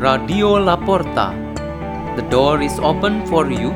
[0.00, 1.36] Radio Laporta.
[2.16, 3.68] The door is open for you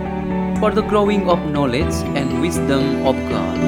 [0.57, 3.61] for the growing of knowledge and wisdom of God.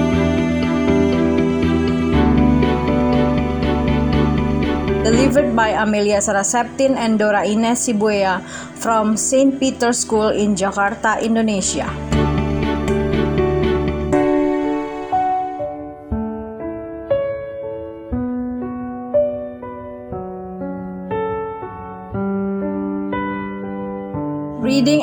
[5.07, 8.43] delivered by Amelia Saraseptin and Dora Ines Sibuya
[8.81, 9.55] from St.
[9.55, 11.87] Peter's School in Jakarta, Indonesia.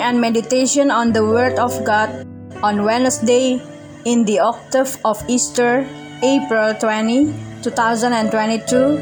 [0.04, 2.28] And meditation on the Word of God
[2.62, 3.56] on Wednesday
[4.04, 5.88] in the octave of Easter,
[6.22, 7.32] April 20,
[7.64, 9.00] 2022.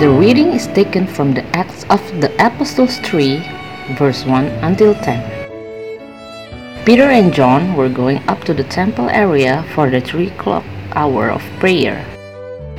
[0.00, 3.44] The reading is taken from the Acts of the Apostles 3,
[4.00, 5.20] verse 1 until 10.
[6.86, 10.64] Peter and John were going up to the temple area for the three o'clock
[10.96, 12.00] hour of prayer.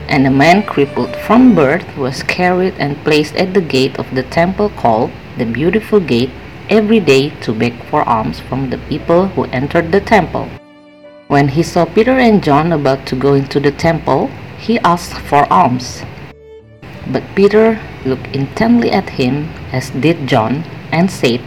[0.10, 4.24] And a man crippled from birth was carried and placed at the gate of the
[4.24, 6.32] temple called the Beautiful Gate
[6.70, 10.50] every day to beg for alms from the people who entered the temple.
[11.28, 15.46] When he saw Peter and John about to go into the temple, he asked for
[15.52, 16.04] alms.
[17.12, 21.40] But Peter looked intently at him, as did John, and said,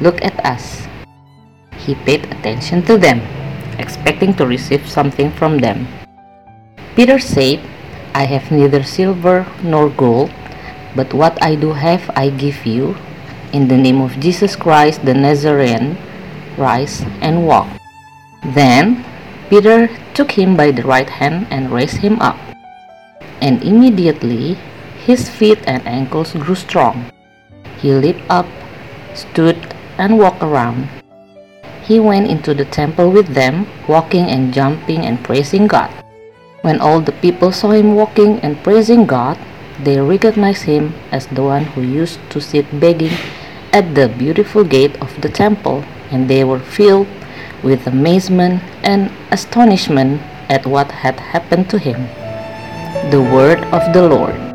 [0.00, 0.86] Look at us.
[1.78, 3.22] He paid attention to them,
[3.78, 5.88] expecting to receive something from them.
[6.94, 7.60] Peter said,
[8.14, 10.30] I have neither silver nor gold,
[10.94, 12.96] but what I do have I give you.
[13.52, 15.98] In the name of Jesus Christ the Nazarene,
[16.56, 17.66] rise and walk.
[18.54, 19.04] Then
[19.50, 22.38] Peter took him by the right hand and raised him up.
[23.40, 24.58] And immediately
[25.04, 27.10] his feet and ankles grew strong.
[27.78, 28.46] He leaped up,
[29.14, 30.88] stood, and walked around.
[31.84, 35.92] He went into the temple with them, walking and jumping and praising God.
[36.62, 39.36] When all the people saw him walking and praising God,
[39.84, 43.12] they recognized him as the one who used to sit begging
[43.72, 47.08] at the beautiful gate of the temple, and they were filled
[47.62, 52.08] with amazement and astonishment at what had happened to him.
[53.10, 54.53] The word of the Lord.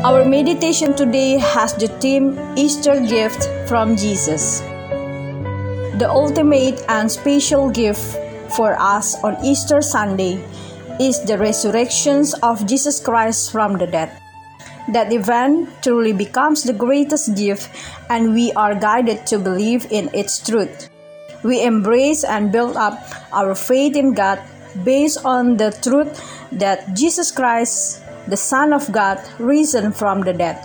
[0.00, 4.64] Our meditation today has the theme Easter gift from Jesus.
[6.00, 8.16] The ultimate and special gift
[8.56, 10.40] for us on Easter Sunday
[10.96, 14.08] is the resurrections of Jesus Christ from the dead.
[14.88, 17.68] That event truly becomes the greatest gift,
[18.08, 20.88] and we are guided to believe in its truth.
[21.44, 22.96] We embrace and build up
[23.36, 24.40] our faith in God
[24.82, 26.16] based on the truth
[26.52, 30.56] that Jesus Christ, the Son of God, risen from the dead.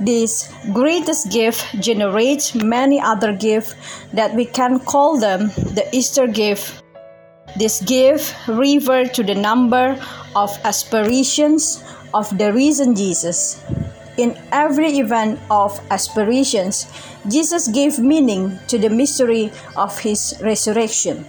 [0.00, 3.74] This greatest gift generates many other gifts
[4.12, 6.82] that we can call them the Easter gift.
[7.56, 9.96] This gift refer to the number
[10.34, 13.62] of aspirations of the risen Jesus.
[14.16, 16.88] In every event of aspirations,
[17.28, 21.24] Jesus gave meaning to the mystery of his resurrection.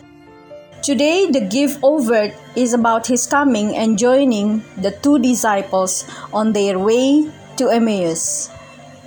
[0.87, 6.79] Today, the gift over is about his coming and joining the two disciples on their
[6.79, 7.27] way
[7.59, 8.47] to Emmaus.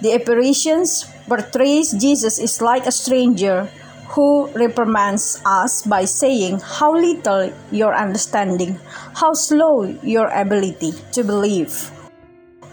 [0.05, 3.65] The apparitions portrays Jesus is like a stranger
[4.13, 8.77] who reprimands us by saying how little your understanding,
[9.17, 11.73] how slow your ability to believe.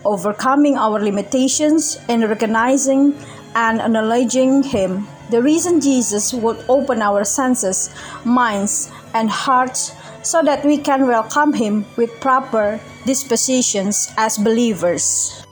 [0.04, 3.16] Overcoming our limitations and recognizing
[3.56, 7.90] and acknowledging Him, the reason Jesus would open our senses,
[8.24, 9.94] minds, and hearts
[10.24, 15.44] so that we can welcome Him with proper dispositions as believers.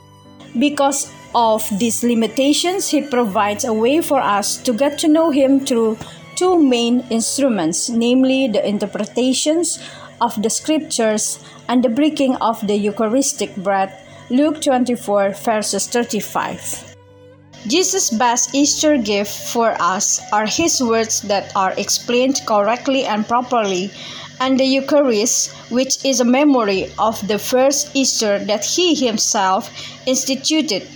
[0.58, 5.60] Because of these limitations, He provides a way for us to get to know Him
[5.60, 5.98] through
[6.36, 9.80] two main instruments, namely the interpretations
[10.20, 11.38] of the scriptures
[11.68, 13.92] and the breaking of the Eucharistic bread.
[14.30, 16.95] Luke 24, verses 35.
[17.66, 23.90] Jesus' best Easter gift for us are His words that are explained correctly and properly,
[24.38, 29.68] and the Eucharist, which is a memory of the first Easter that He Himself
[30.06, 30.86] instituted.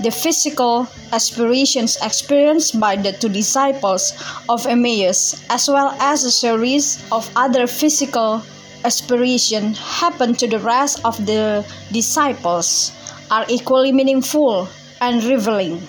[0.00, 4.14] The physical aspirations experienced by the two disciples
[4.48, 8.42] of Emmaus, as well as a series of other physical
[8.84, 12.92] aspirations happened to the rest of the disciples,
[13.28, 14.68] are equally meaningful
[15.00, 15.82] and revealing.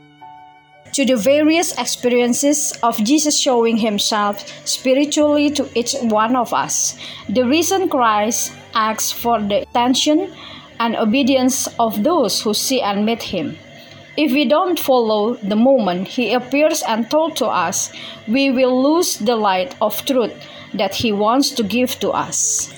[0.93, 6.97] To the various experiences of Jesus showing himself spiritually to each one of us.
[7.29, 10.33] The risen Christ asks for the attention
[10.79, 13.57] and obedience of those who see and meet him.
[14.17, 17.91] If we don't follow the moment he appears and told to us,
[18.27, 20.33] we will lose the light of truth
[20.73, 22.73] that he wants to give to us.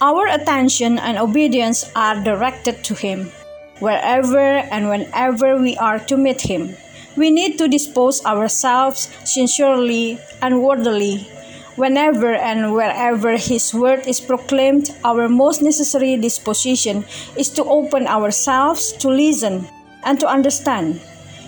[0.00, 3.32] Our attention and obedience are directed to him
[3.80, 6.76] wherever and whenever we are to meet him.
[7.18, 11.26] We need to dispose ourselves sincerely and worthily.
[11.74, 17.04] Whenever and wherever His word is proclaimed, our most necessary disposition
[17.36, 19.66] is to open ourselves to listen
[20.04, 21.02] and to understand.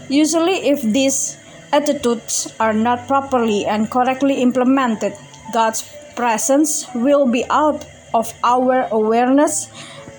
[0.09, 1.39] Usually, if these
[1.73, 5.15] attitudes are not properly and correctly implemented,
[5.55, 5.87] God's
[6.17, 9.71] presence will be out of our awareness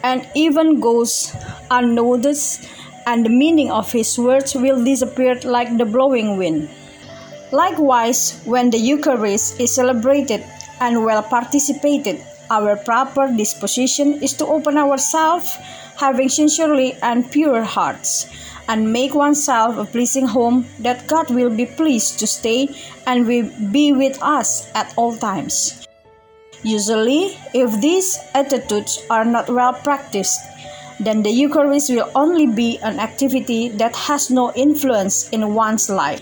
[0.04, 1.36] and even goes
[1.70, 2.68] unnoticed
[3.12, 6.70] and the meaning of his words will disappear like the blowing wind.
[7.52, 10.42] Likewise, when the Eucharist is celebrated
[10.80, 15.58] and well participated, our proper disposition is to open ourselves,
[16.00, 18.32] having sincerely and pure hearts,
[18.70, 22.70] and make oneself a pleasing home that God will be pleased to stay
[23.06, 25.86] and will be with us at all times.
[26.64, 30.40] Usually, if these attitudes are not well practiced,
[31.02, 36.22] then the Eucharist will only be an activity that has no influence in one's life.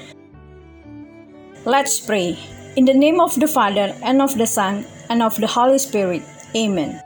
[1.65, 2.37] Let's pray.
[2.75, 6.23] In the name of the Father, and of the Son, and of the Holy Spirit.
[6.55, 7.01] Amen.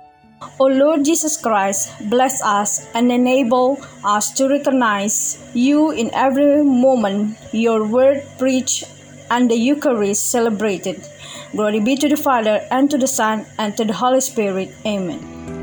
[0.59, 7.37] O Lord Jesus Christ, bless us and enable us to recognize you in every moment,
[7.51, 8.83] your word preached
[9.31, 11.01] and the Eucharist celebrated.
[11.53, 14.73] Glory be to the Father, and to the Son, and to the Holy Spirit.
[14.85, 15.62] Amen.